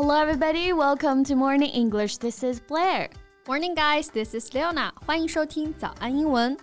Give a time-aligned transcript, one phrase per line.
[0.00, 0.72] Hello, everybody.
[0.72, 2.16] Welcome to Morning English.
[2.16, 3.10] This is Blair.
[3.46, 4.08] Morning, guys.
[4.08, 4.90] This is Leona.
[5.04, 6.56] 欢迎收听早安英文。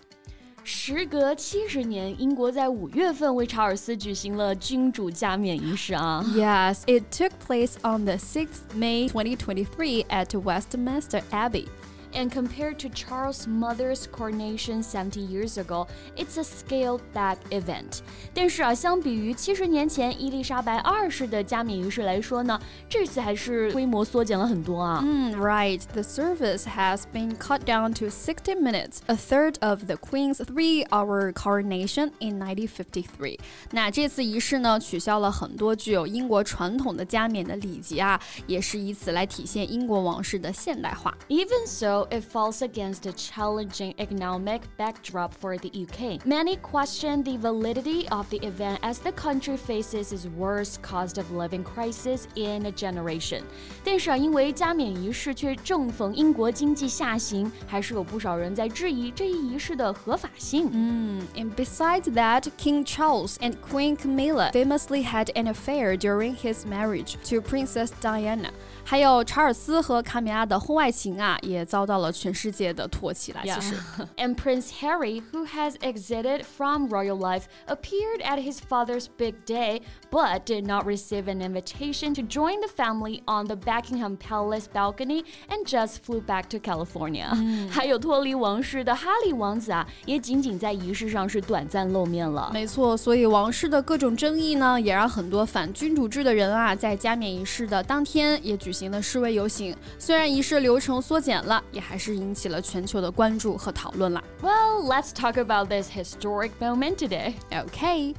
[0.63, 6.25] 时隔七十年，英国在五月份为查尔斯举行了君主加冕仪式啊。
[6.35, 11.67] Yes, it took place on the 6th May 2023 at Westminster Abbey.
[12.15, 18.01] And compared to Charles' mother's coronation 70 years ago, it's a scaled back event.
[18.35, 25.01] 但是啊，相比于七十年前伊丽莎白二世的加冕仪式来说呢，这次还是规模缩减了很多啊。
[25.03, 25.81] Mm, right.
[25.91, 31.33] The service has been cut down to 60 minutes, a third of the Queen's three-hour
[31.33, 33.39] coronation in 1953.
[33.71, 41.11] 那这次仪式呢，取消了很多具有英国传统的加冕的礼节啊，也是以此来体现英国王室的现代化。
[41.27, 46.25] Even so it falls against a challenging economic backdrop for the UK.
[46.25, 51.31] Many question the validity of the event as the country faces its worst cost of
[51.31, 53.43] living crisis in a generation.
[53.83, 60.69] 但是啊，因为加冕仪式却正逢英国经济下行，还是有不少人在质疑这一仪式的合法性。
[60.71, 67.41] 嗯，and besides that, King Charles and Queen Camilla famously had an affair during his marriage to
[67.41, 68.49] Princess Diana.
[68.85, 73.41] 还有查尔斯和卡米拉的婚外情啊，也遭 到了全世界的唾弃了。
[73.43, 73.75] 其实，
[74.17, 80.41] And Prince Harry, who has exited from royal life, appeared at his father's big day, but
[80.45, 85.65] did not receive an invitation to join the family on the Buckingham Palace balcony and
[85.65, 87.29] just flew back to California.
[87.71, 92.51] 还有脱离王室的哈利王子啊，也仅仅在仪式上是短暂露面了。
[92.53, 98.73] 没错，所以王室的各种争议呢，也让很多反君主制的人啊，在加冕仪式的当天也举。
[98.73, 104.22] 行的示威游行，虽然仪式流程缩减了，也 还是引起了全球的关注和讨论啦。
[104.42, 107.34] Well, let's talk about this historic moment today.
[107.50, 108.14] Okay.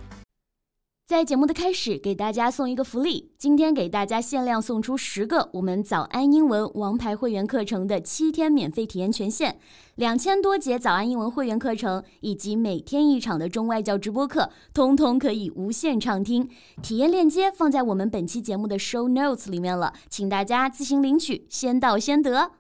[1.08, 3.32] 在节目的开始，给大家送一个福利。
[3.36, 9.58] 今天给大家限量送出十个我们早安英文王牌会员课程的七天免费体验权限，
[9.96, 16.48] 两千多节早安英文会员课程以及每天一场的中外教直播课，通通可以无限畅听。
[16.84, 22.52] 体验链接放在我们本期节目的 show notes 里面了，请大家自行领取，先到先得。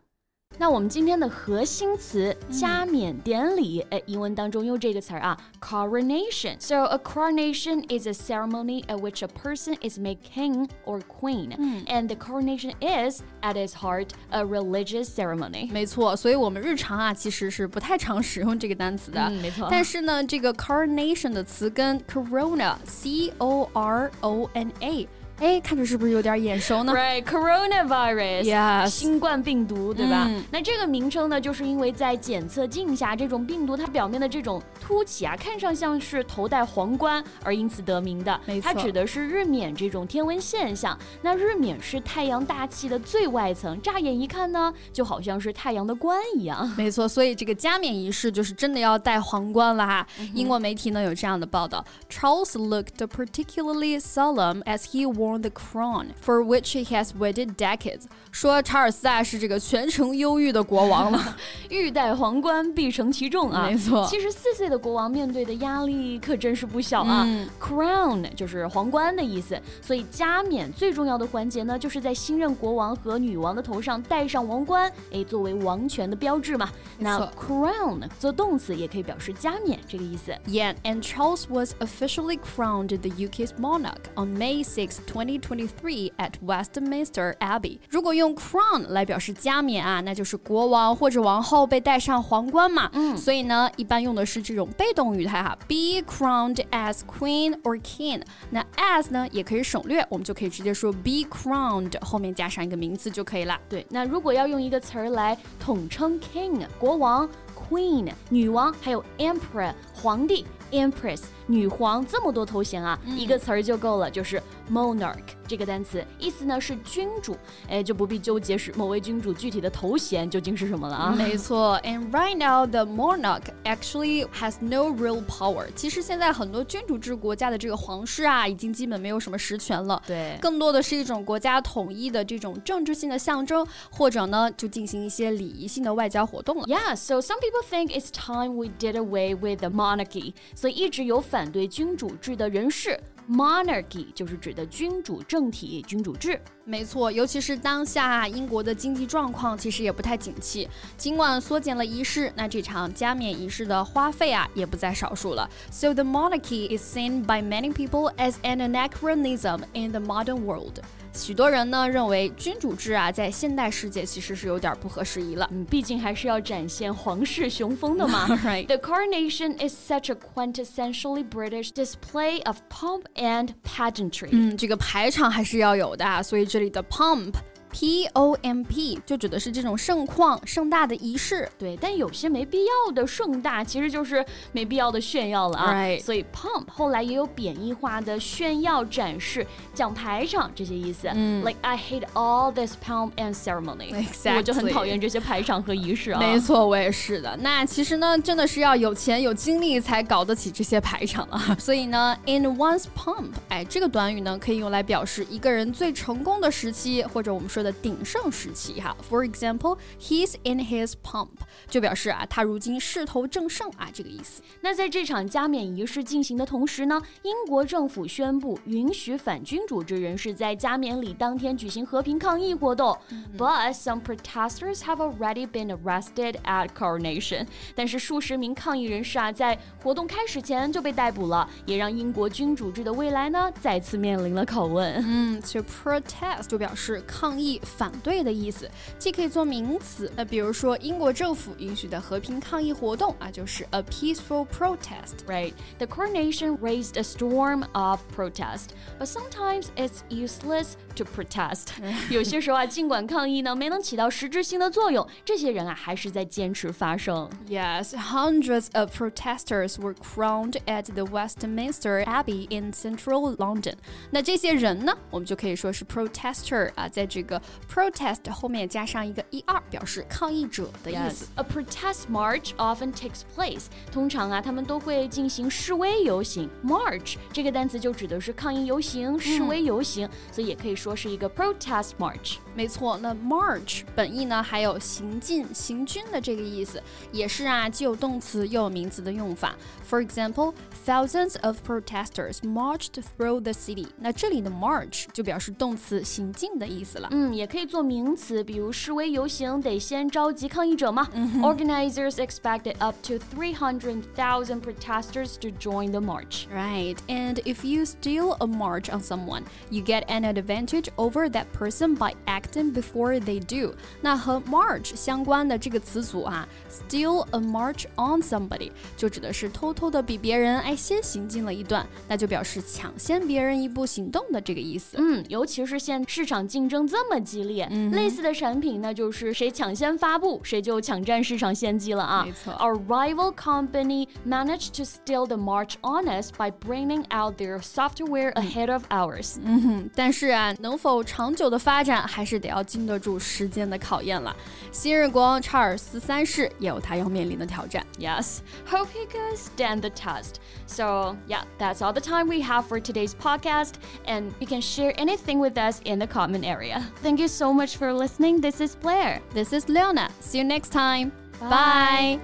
[0.57, 11.57] 那我们今天的核心词加冕典礼，哎，英文当中用这个词儿啊，coronation。So a coronation is a ceremony at which a person is made king or queen,
[11.87, 15.71] and the coronation is at its heart a religious ceremony。
[15.73, 19.21] 没错，所以我们日常啊其实是不太常使用这个单词的。
[19.23, 19.67] 嗯，没错。
[19.69, 25.09] 但是呢，这个 coronation 的词跟 corona，c o r o n a。
[25.40, 28.44] 哎，看着是不是有点眼熟呢？Right, coronavirus.
[28.44, 30.30] Yes，新冠病毒，对吧？
[30.52, 38.38] 那这个名称呢，就是因为在检测镜下，这种病毒它表面的这种凸起啊，看上像是头戴皇冠，而因此得名的。
[38.46, 40.98] 没错，它指的是日冕这种天文现象。
[41.22, 46.70] 那日冕是太阳大气的最外层，乍眼一看呢，就好像是太阳的冠一样。
[46.76, 50.06] 没错，所以这个加冕仪式就是真的要戴皇冠了哈。
[50.34, 55.29] 英国媒体呢有这样的报道：Charles looked particularly solemn as he wore.
[55.29, 58.03] the crown for which he has waited decades。
[58.31, 61.37] 说查尔斯啊是这个全程忧郁的国王了，
[61.69, 63.69] 欲戴皇冠必承其重啊。
[63.69, 67.25] 没错，七十四岁的国王面对的压力可真是不小啊。
[67.27, 76.69] 嗯、Crown 就是皇冠的意思，所以加冕最重要的环节呢，就是在新任国王和女王的头上戴上王冠，哎，作为王权的标志嘛。
[76.99, 80.33] 那 crown 做动词也可以表示加冕这个意思。
[80.47, 87.80] Yeah, and Charles was officially crowned the UK's monarch on May 6, 2023 at Westminster Abbey。
[87.90, 92.90] 如果用 crown 来表示加冕啊，那就是国王或者王后被戴上皇冠嘛。
[92.94, 98.22] 嗯，所以呢，一般用的是这种被动语态哈，be crowned as queen or king。
[98.50, 103.59] 那 as 呢也可以省略，我们就可以直接说 be crowned，后面加上一个名词就可以了。
[103.68, 107.28] 对，那如果要用一个词儿来统称 king 国王
[107.69, 110.46] ，queen 女王，还有 emperor 皇帝。
[110.72, 114.39] Empress 女皇这么多头衔啊，一个词儿就够了，就是
[114.71, 115.16] monarch
[115.50, 117.36] 这个单词，意思呢是君主，
[117.68, 121.16] 哎，就不必纠结是某位君主具体的头衔究竟是什么了啊。
[121.18, 125.66] 没错，And right now the monarch actually has no real power。
[125.75, 136.66] 其实现在很多君主制国家的这个皇室啊，已经基本没有什么实权了，对，更多的是一种国家统一的这种政治性的象征，或者呢就进行一些礼仪性的外交活动了。
[136.68, 140.34] Yeah, so some people think it's time we did away with the monarchy.
[140.54, 146.41] 所以一直有反对君主制的人士 monarchy 就是指的君主政体、君主制。
[146.67, 155.49] 没错，尤其是当下英国的经济状况其实也不太景气，尽管缩减了仪式，那这场加冕仪式的花费啊也不在少数了。
[155.71, 160.81] So the monarchy is seen by many people as an anachronism in the modern world.
[161.12, 165.47] 许多人呢认为君主制啊，在现代世界其实是有点不合时宜了。
[165.53, 168.26] 嗯，毕竟还是要展现皇室雄风的嘛。
[168.38, 168.67] right.
[168.67, 174.29] The coronation is such a quintessentially British display of pomp and pageantry.
[174.32, 177.35] 嗯，这个排场还是要有的，所以这里的 pomp。
[177.71, 181.50] P O M P 就指的是这种盛况、盛大的仪式。
[181.57, 185.74] 对，但有些没必要的盛大，其实就是没必要的炫耀了啊。
[185.74, 186.04] Right.
[186.04, 191.10] 所以 pomp 后来也有贬义化的炫耀、展示、讲排场这些意思。
[191.13, 193.92] 嗯 Like I hate all this pomp and ceremony.
[193.94, 194.38] Exactly.
[194.38, 196.19] 我就很讨厌这些排场和仪式啊。
[196.19, 197.38] 没错，我也是的。
[197.38, 201.56] 那其实呢，真的是要有钱有精力才搞得起这些排场啊。
[201.60, 208.97] 所以呢，in one's pomp，哎，这个短语呢可以用来表示一个人最成功的时期，或者我们说的鼎盛时期哈。
[209.09, 211.29] For example, he's in his pomp，
[211.69, 214.43] 就表示啊他如今势头正盛啊这个意思。
[214.61, 222.97] 那在这场加冕仪式进行的同时呢，英国政府宣布允许反君主制人士在加冕礼当天举行和平抗议活动。
[223.37, 227.47] But some protesters have already been arrested at coronation。
[227.75, 235.05] 但是数十名抗议人士啊，在活动开始前就被逮捕了，也让英国君主制的未来呢再次面临了拷问。
[235.06, 245.25] 嗯，to protest 就表示抗议、 反对的意思，既可以做名词，那比如说英国政府允许的和平抗议活动啊，就是 a peaceful protest。
[245.26, 245.53] Right.
[245.79, 251.69] The coronation raised a storm of protest, but sometimes it's useless to protest.
[252.11, 257.29] 有些时候啊，尽管抗议呢没能起到实质性的作用，这些人啊还是在坚持发声。
[257.49, 263.75] Yes, hundreds of protesters were crowned at the Westminster Abbey in central London.
[264.11, 267.38] 那这些人呢，我们就可以说是 protester 啊，在这个
[267.74, 271.27] protest 后面加上一个 er，表示抗议者的意思。
[271.36, 273.65] A protest march often takes place.
[273.91, 276.50] 通常啊，他们都会进行示威游行。
[276.63, 282.38] March 这个单词就指的是抗议游行、示威游行，所以也可以说是一个 protest march。
[282.56, 286.81] 没错，那 march 本意呢还有行进、行军的这个意思，
[287.12, 289.56] 也是啊，既有动词又有名词的用法。
[289.89, 290.53] For example,
[290.86, 293.88] thousands of protesters marched through the city。
[293.97, 297.07] 那这里的 march 就表示动词行进的意思了。
[297.12, 301.09] 嗯，也可以做名词，比如示威游行得先召集抗议者嘛。
[301.41, 306.47] Organizers expected up to 300,000 protesters to join the march.
[306.55, 311.47] Right, and if you steal a march on someone, you get an advantage over that
[311.53, 313.75] person by acting before they do.
[314.00, 324.97] 那和 march 相关的这个词组啊，steal a march on somebody 就指的是偷偷的比别人哎先行进了一段，那就表示抢先别人一步行动的这个意思。
[324.99, 332.25] 嗯，尤其是现市场竞争这么 激烈，类似的产品那就是谁抢先发布，谁就抢占市场先机了啊。
[332.25, 338.32] 没错 Our rival company managed to steal the march on us by bringing out their software
[338.35, 339.37] ahead of ours.
[339.43, 344.35] 嗯，但是啊，能否长久的发展，还是得要经得住时间的考验了。
[344.73, 347.85] 昔日国王查尔斯三世也有他要面临的挑战。
[347.99, 348.38] Yes,
[348.69, 350.35] hope he could stand the test.
[350.67, 353.75] So, yeah, that's all the time we have for today's podcast,
[354.06, 356.82] and you can share anything with us in the comment area.
[357.09, 358.41] Thank you so much for listening.
[358.41, 359.21] This is Blair.
[359.35, 360.09] This is Leona.
[360.21, 361.12] See you next time.
[361.41, 362.19] Bye.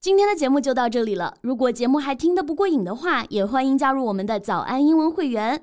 [0.00, 1.34] 今天的节目就到这里了。
[1.40, 5.62] 如果节目还听得不过瘾的话，也欢迎加入我们的早安英文会员。